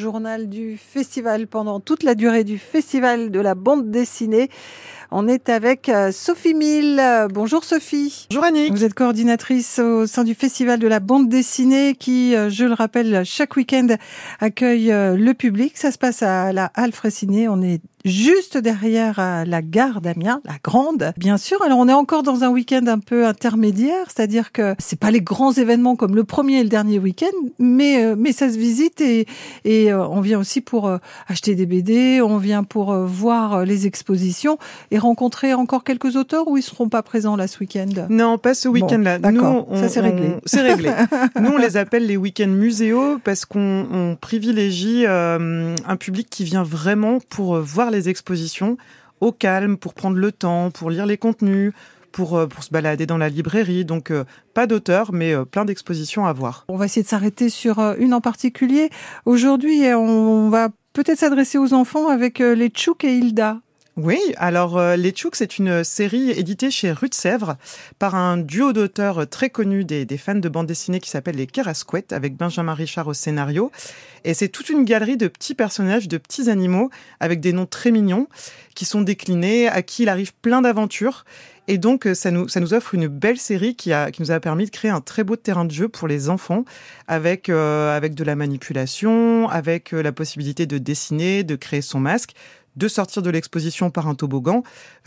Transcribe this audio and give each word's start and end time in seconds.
Journal 0.00 0.48
du 0.48 0.76
festival 0.76 1.48
pendant 1.48 1.80
toute 1.80 2.04
la 2.04 2.14
durée 2.14 2.44
du 2.44 2.56
festival 2.56 3.32
de 3.32 3.40
la 3.40 3.56
bande 3.56 3.90
dessinée. 3.90 4.48
On 5.10 5.26
est 5.26 5.48
avec 5.48 5.88
euh, 5.88 6.12
Sophie 6.12 6.54
Mille. 6.54 7.02
Bonjour 7.34 7.64
Sophie. 7.64 8.28
Bonjour 8.30 8.44
Annick. 8.44 8.70
Vous 8.70 8.84
êtes 8.84 8.94
coordinatrice 8.94 9.80
au 9.80 10.06
sein 10.06 10.22
du 10.22 10.36
festival 10.36 10.78
de 10.78 10.86
la 10.86 11.00
bande 11.00 11.28
dessinée 11.28 11.96
qui, 11.96 12.36
euh, 12.36 12.48
je 12.48 12.64
le 12.64 12.74
rappelle, 12.74 13.24
chaque 13.24 13.56
week-end 13.56 13.88
accueille 14.38 14.92
euh, 14.92 15.16
le 15.16 15.34
public. 15.34 15.76
Ça 15.76 15.90
se 15.90 15.98
passe 15.98 16.22
à 16.22 16.52
la 16.52 16.70
Halle 16.76 16.92
Fraissinet. 16.92 17.48
On 17.48 17.60
est 17.60 17.80
juste 18.08 18.58
derrière 18.58 19.18
euh, 19.18 19.44
la 19.44 19.62
gare 19.62 20.00
d'Amiens, 20.00 20.40
la 20.44 20.56
grande, 20.62 21.12
bien 21.16 21.38
sûr. 21.38 21.62
Alors 21.62 21.78
on 21.78 21.88
est 21.88 21.92
encore 21.92 22.22
dans 22.22 22.44
un 22.44 22.48
week-end 22.48 22.86
un 22.86 22.98
peu 22.98 23.26
intermédiaire, 23.26 24.06
c'est-à-dire 24.08 24.52
que 24.52 24.74
c'est 24.78 24.98
pas 24.98 25.10
les 25.10 25.20
grands 25.20 25.52
événements 25.52 25.96
comme 25.96 26.14
le 26.16 26.24
premier 26.24 26.60
et 26.60 26.62
le 26.62 26.68
dernier 26.68 26.98
week-end, 26.98 27.26
mais 27.58 28.04
euh, 28.04 28.16
mais 28.18 28.32
ça 28.32 28.50
se 28.50 28.58
visite 28.58 29.00
et 29.00 29.26
et 29.64 29.92
euh, 29.92 30.06
on 30.06 30.20
vient 30.20 30.38
aussi 30.38 30.60
pour 30.60 30.90
acheter 31.28 31.54
des 31.54 31.66
BD, 31.66 32.20
on 32.22 32.38
vient 32.38 32.64
pour 32.64 32.94
voir 32.94 33.64
les 33.64 33.86
expositions 33.86 34.58
et 34.90 34.98
rencontrer 34.98 35.54
encore 35.54 35.84
quelques 35.84 36.16
auteurs 36.16 36.48
ou 36.48 36.56
ils 36.56 36.62
seront 36.62 36.88
pas 36.88 37.02
présents 37.02 37.36
là 37.36 37.46
ce 37.46 37.58
week-end? 37.60 38.06
Non, 38.08 38.38
pas 38.38 38.54
ce 38.54 38.68
week-end-là. 38.68 39.18
Bon, 39.18 39.30
D'accord, 39.30 39.68
ça 39.74 39.88
c'est 39.88 40.00
réglé. 40.00 40.30
C'est 40.46 40.62
réglé. 40.62 40.90
Nous 41.40 41.50
on 41.50 41.58
les 41.58 41.76
appelle 41.76 42.06
les 42.06 42.16
week-ends 42.16 42.46
muséaux 42.46 43.18
parce 43.22 43.44
qu'on 43.44 43.86
on 43.90 44.16
privilégie 44.16 45.04
euh, 45.06 45.74
un 45.86 45.96
public 45.96 46.28
qui 46.30 46.44
vient 46.44 46.62
vraiment 46.62 47.18
pour 47.28 47.58
voir 47.58 47.90
les 47.90 47.97
expositions 48.06 48.76
au 49.20 49.32
calme, 49.32 49.76
pour 49.76 49.94
prendre 49.94 50.16
le 50.16 50.30
temps, 50.30 50.70
pour 50.70 50.90
lire 50.90 51.06
les 51.06 51.16
contenus, 51.16 51.72
pour, 52.12 52.36
euh, 52.36 52.46
pour 52.46 52.62
se 52.62 52.70
balader 52.70 53.06
dans 53.06 53.18
la 53.18 53.28
librairie. 53.28 53.84
Donc, 53.84 54.10
euh, 54.10 54.24
pas 54.54 54.66
d'auteur, 54.66 55.12
mais 55.12 55.32
euh, 55.32 55.44
plein 55.44 55.64
d'expositions 55.64 56.26
à 56.26 56.32
voir. 56.32 56.64
On 56.68 56.76
va 56.76 56.86
essayer 56.86 57.02
de 57.02 57.08
s'arrêter 57.08 57.48
sur 57.48 57.78
une 57.98 58.14
en 58.14 58.20
particulier. 58.20 58.90
Aujourd'hui, 59.24 59.82
on 59.94 60.48
va 60.50 60.68
peut-être 60.92 61.18
s'adresser 61.18 61.58
aux 61.58 61.74
enfants 61.74 62.08
avec 62.08 62.38
les 62.38 62.68
Tchouk 62.68 63.04
et 63.04 63.16
Hilda. 63.16 63.60
Oui, 64.00 64.20
alors 64.36 64.78
euh, 64.78 64.94
Les 64.94 65.10
Tchouks, 65.10 65.34
c'est 65.34 65.58
une 65.58 65.82
série 65.82 66.30
éditée 66.30 66.70
chez 66.70 66.92
Rue 66.92 67.08
de 67.08 67.14
Sèvres 67.14 67.56
par 67.98 68.14
un 68.14 68.36
duo 68.36 68.72
d'auteurs 68.72 69.28
très 69.28 69.50
connus 69.50 69.84
des, 69.84 70.06
fans 70.16 70.36
de 70.36 70.48
bande 70.48 70.68
dessinée 70.68 71.00
qui 71.00 71.10
s'appelle 71.10 71.34
les 71.34 71.48
Kerasquettes 71.48 72.12
avec 72.12 72.36
Benjamin 72.36 72.74
Richard 72.74 73.08
au 73.08 73.12
scénario. 73.12 73.72
Et 74.22 74.34
c'est 74.34 74.50
toute 74.50 74.68
une 74.68 74.84
galerie 74.84 75.16
de 75.16 75.26
petits 75.26 75.56
personnages, 75.56 76.06
de 76.06 76.16
petits 76.16 76.48
animaux 76.48 76.90
avec 77.18 77.40
des 77.40 77.52
noms 77.52 77.66
très 77.66 77.90
mignons 77.90 78.28
qui 78.76 78.84
sont 78.84 79.00
déclinés, 79.00 79.66
à 79.66 79.82
qui 79.82 80.04
il 80.04 80.08
arrive 80.08 80.32
plein 80.32 80.62
d'aventures. 80.62 81.24
Et 81.66 81.76
donc, 81.76 82.06
euh, 82.06 82.14
ça 82.14 82.30
nous, 82.30 82.46
ça 82.46 82.60
nous 82.60 82.74
offre 82.74 82.94
une 82.94 83.08
belle 83.08 83.36
série 83.36 83.74
qui, 83.74 83.92
a, 83.92 84.12
qui 84.12 84.22
nous 84.22 84.30
a 84.30 84.38
permis 84.38 84.66
de 84.66 84.70
créer 84.70 84.92
un 84.92 85.00
très 85.00 85.24
beau 85.24 85.34
terrain 85.34 85.64
de 85.64 85.72
jeu 85.72 85.88
pour 85.88 86.06
les 86.06 86.30
enfants 86.30 86.64
avec, 87.08 87.48
euh, 87.48 87.96
avec 87.96 88.14
de 88.14 88.22
la 88.22 88.36
manipulation, 88.36 89.48
avec 89.48 89.90
la 89.90 90.12
possibilité 90.12 90.66
de 90.66 90.78
dessiner, 90.78 91.42
de 91.42 91.56
créer 91.56 91.82
son 91.82 91.98
masque 91.98 92.36
de 92.78 92.88
sortir 92.88 93.22
de 93.22 93.30
l'exposition 93.30 93.90
par 93.90 94.08
un 94.08 94.14
toboggan. 94.14 94.62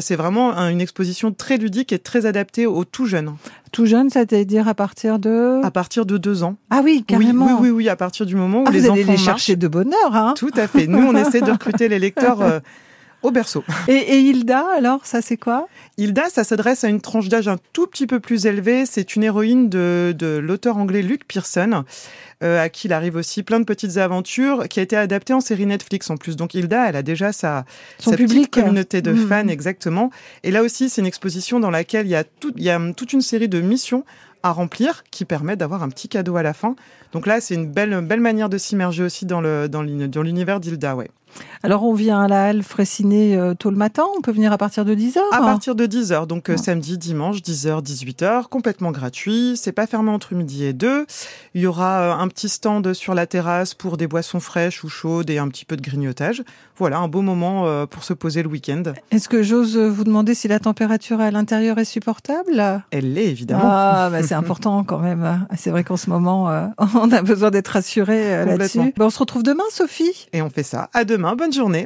c'est 0.00 0.16
vraiment 0.16 0.52
une 0.68 0.80
exposition 0.80 1.32
très 1.32 1.56
ludique 1.56 1.92
et 1.92 1.98
très 1.98 2.24
adaptée 2.24 2.66
aux 2.66 2.84
tout 2.84 3.06
jeunes. 3.06 3.34
Tout 3.72 3.86
jeune, 3.86 4.08
c'est-à-dire 4.08 4.68
à 4.68 4.74
partir 4.74 5.18
de 5.18 5.60
À 5.64 5.70
partir 5.70 6.06
de 6.06 6.16
deux 6.16 6.44
ans. 6.44 6.56
Ah 6.70 6.80
oui, 6.84 7.04
carrément. 7.06 7.46
Oui, 7.46 7.52
oui, 7.52 7.58
oui, 7.62 7.70
oui 7.70 7.88
à 7.88 7.96
partir 7.96 8.24
du 8.24 8.36
moment 8.36 8.62
où 8.62 8.64
ah, 8.66 8.70
les 8.70 8.80
vous 8.80 8.86
enfants 8.86 8.94
allez 8.94 9.04
les 9.04 9.16
chercher 9.16 9.56
de 9.56 9.68
bonheur, 9.68 10.14
hein 10.14 10.34
Tout 10.36 10.52
à 10.56 10.68
fait. 10.68 10.86
Nous, 10.86 10.98
on 10.98 11.16
essaie 11.16 11.40
de 11.40 11.50
recruter 11.50 11.88
les 11.88 11.98
lecteurs. 11.98 12.40
Euh, 12.40 12.60
au 13.26 13.30
berceau. 13.30 13.64
Et, 13.88 13.92
et, 13.94 14.20
Hilda, 14.20 14.64
alors, 14.76 15.04
ça 15.06 15.20
c'est 15.22 15.36
quoi? 15.36 15.68
Hilda, 15.98 16.24
ça 16.28 16.44
s'adresse 16.44 16.84
à 16.84 16.88
une 16.88 17.00
tranche 17.00 17.28
d'âge 17.28 17.48
un 17.48 17.58
tout 17.72 17.86
petit 17.86 18.06
peu 18.06 18.20
plus 18.20 18.46
élevée. 18.46 18.86
C'est 18.86 19.16
une 19.16 19.22
héroïne 19.24 19.68
de, 19.68 20.14
de 20.18 20.36
l'auteur 20.38 20.76
anglais 20.76 21.02
Luke 21.02 21.24
Pearson, 21.26 21.84
euh, 22.42 22.62
à 22.62 22.68
qui 22.68 22.86
il 22.88 22.92
arrive 22.92 23.16
aussi 23.16 23.42
plein 23.42 23.58
de 23.60 23.64
petites 23.64 23.96
aventures, 23.96 24.68
qui 24.68 24.80
a 24.80 24.82
été 24.82 24.96
adaptée 24.96 25.32
en 25.32 25.40
série 25.40 25.66
Netflix 25.66 26.10
en 26.10 26.16
plus. 26.16 26.36
Donc 26.36 26.54
Hilda, 26.54 26.88
elle 26.88 26.96
a 26.96 27.02
déjà 27.02 27.32
sa, 27.32 27.64
Son 27.98 28.10
sa 28.10 28.16
public. 28.16 28.50
petite 28.50 28.64
communauté 28.64 29.02
de 29.02 29.12
Mmh. 29.12 29.28
fans, 29.28 29.48
exactement. 29.48 30.10
Et 30.42 30.50
là 30.50 30.62
aussi, 30.62 30.88
c'est 30.88 31.00
une 31.00 31.06
exposition 31.06 31.60
dans 31.60 31.70
laquelle 31.70 32.06
il 32.06 32.10
y 32.10 32.14
a, 32.16 32.24
tout, 32.24 32.52
il 32.56 32.62
y 32.64 32.70
a 32.70 32.80
toute 32.96 33.12
une 33.12 33.22
série 33.22 33.48
de 33.48 33.60
missions 33.60 34.04
à 34.46 34.52
remplir 34.52 35.04
qui 35.10 35.24
permet 35.24 35.56
d'avoir 35.56 35.82
un 35.82 35.88
petit 35.88 36.08
cadeau 36.08 36.36
à 36.36 36.42
la 36.42 36.54
fin. 36.54 36.76
Donc 37.12 37.26
là, 37.26 37.40
c'est 37.40 37.54
une 37.54 37.66
belle, 37.66 38.00
belle 38.02 38.20
manière 38.20 38.48
de 38.48 38.58
s'immerger 38.58 39.02
aussi 39.02 39.26
dans 39.26 39.40
le 39.40 39.68
dans 39.68 39.82
l'univers 39.82 40.60
d'Hilda, 40.60 40.96
ouais. 40.96 41.10
Alors 41.62 41.84
on 41.84 41.94
vient 41.94 42.22
à 42.22 42.28
la 42.28 42.44
Halle 42.46 42.62
Fraissinet 42.62 43.36
euh, 43.36 43.54
tôt 43.54 43.70
le 43.70 43.76
matin, 43.76 44.04
on 44.16 44.20
peut 44.20 44.32
venir 44.32 44.52
à 44.52 44.58
partir 44.58 44.84
de 44.84 44.94
10h 44.94 45.18
À 45.32 45.40
partir 45.40 45.74
de 45.74 45.86
10h, 45.86 46.26
donc 46.26 46.50
euh, 46.50 46.56
samedi, 46.56 46.98
dimanche, 46.98 47.38
10h, 47.38 47.82
18h, 47.82 48.44
complètement 48.44 48.90
gratuit, 48.90 49.54
c'est 49.56 49.72
pas 49.72 49.86
fermé 49.86 50.10
entre 50.10 50.34
midi 50.34 50.64
et 50.64 50.72
2. 50.72 51.06
Il 51.54 51.60
y 51.60 51.66
aura 51.66 52.00
euh, 52.00 52.12
un 52.14 52.28
petit 52.28 52.48
stand 52.48 52.92
sur 52.94 53.14
la 53.14 53.26
terrasse 53.26 53.74
pour 53.74 53.96
des 53.96 54.06
boissons 54.06 54.40
fraîches 54.40 54.84
ou 54.84 54.88
chaudes 54.88 55.30
et 55.30 55.38
un 55.38 55.48
petit 55.48 55.64
peu 55.64 55.76
de 55.76 55.82
grignotage. 55.82 56.42
Voilà, 56.76 56.98
un 56.98 57.08
beau 57.08 57.22
moment 57.22 57.86
pour 57.86 58.04
se 58.04 58.12
poser 58.12 58.42
le 58.42 58.50
week-end. 58.50 58.82
Est-ce 59.10 59.30
que 59.30 59.42
j'ose 59.42 59.78
vous 59.78 60.04
demander 60.04 60.34
si 60.34 60.46
la 60.46 60.60
température 60.60 61.20
à 61.20 61.30
l'intérieur 61.30 61.78
est 61.78 61.86
supportable? 61.86 62.82
Elle 62.90 63.14
l'est 63.14 63.28
évidemment. 63.28 63.62
Ah, 63.64 64.08
bah 64.10 64.22
c'est 64.22 64.34
important 64.36 64.84
quand 64.84 64.98
même. 64.98 65.46
C'est 65.56 65.70
vrai 65.70 65.84
qu'en 65.84 65.96
ce 65.96 66.10
moment, 66.10 66.50
euh, 66.50 66.66
on 66.94 67.10
a 67.10 67.22
besoin 67.22 67.50
d'être 67.50 67.68
rassuré 67.68 68.34
euh, 68.34 68.44
là-dessus. 68.44 68.92
On 68.98 69.10
se 69.10 69.18
retrouve 69.18 69.42
demain, 69.42 69.64
Sophie 69.70 70.28
Et 70.32 70.42
on 70.42 70.50
fait 70.50 70.62
ça. 70.62 70.88
À 70.92 71.04
demain, 71.04 71.34
bonne 71.36 71.52
journée. 71.52 71.84